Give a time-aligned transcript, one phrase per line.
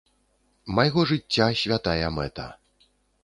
[0.77, 2.47] Майго жыцця святая мэта.